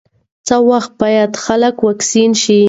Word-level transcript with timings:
څه 0.47 0.55
وخت 0.69 0.91
باید 1.01 1.31
خلک 1.45 1.75
واکسین 1.85 2.31
شي؟ 2.41 2.59